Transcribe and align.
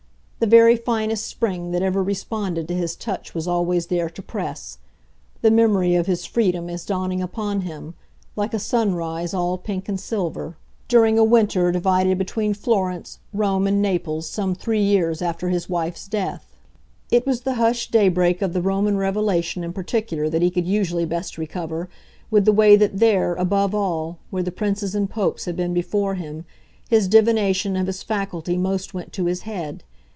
The 0.43 0.47
very 0.47 0.75
finest 0.75 1.27
spring 1.27 1.69
that 1.69 1.83
ever 1.83 2.01
responded 2.01 2.67
to 2.67 2.73
his 2.73 2.95
touch 2.95 3.35
was 3.35 3.47
always 3.47 3.85
there 3.85 4.09
to 4.09 4.23
press 4.23 4.79
the 5.43 5.51
memory 5.51 5.93
of 5.93 6.07
his 6.07 6.25
freedom 6.25 6.67
as 6.67 6.83
dawning 6.83 7.21
upon 7.21 7.61
him, 7.61 7.93
like 8.35 8.55
a 8.55 8.57
sunrise 8.57 9.35
all 9.35 9.59
pink 9.59 9.87
and 9.87 9.99
silver, 9.99 10.57
during 10.87 11.19
a 11.19 11.23
winter 11.23 11.71
divided 11.71 12.17
between 12.17 12.55
Florence, 12.55 13.19
Rome 13.31 13.67
and 13.67 13.83
Naples 13.83 14.27
some 14.27 14.55
three 14.55 14.81
years 14.81 15.21
after 15.21 15.49
his 15.49 15.69
wife's 15.69 16.07
death. 16.07 16.57
It 17.11 17.27
was 17.27 17.41
the 17.41 17.53
hushed 17.61 17.91
daybreak 17.91 18.41
of 18.41 18.53
the 18.53 18.63
Roman 18.63 18.97
revelation 18.97 19.63
in 19.63 19.73
particular 19.73 20.27
that 20.27 20.41
he 20.41 20.49
could 20.49 20.65
usually 20.65 21.05
best 21.05 21.37
recover, 21.37 21.87
with 22.31 22.45
the 22.45 22.51
way 22.51 22.75
that 22.77 22.97
there, 22.97 23.35
above 23.35 23.75
all, 23.75 24.17
where 24.31 24.41
the 24.41 24.51
princes 24.51 24.95
and 24.95 25.07
Popes 25.07 25.45
had 25.45 25.55
been 25.55 25.75
before 25.75 26.15
him, 26.15 26.45
his 26.89 27.07
divination 27.07 27.75
of 27.75 27.85
his 27.85 28.01
faculty 28.01 28.57
most 28.57 28.95
went 28.95 29.13
to 29.13 29.25
his 29.25 29.41
head. 29.41 29.83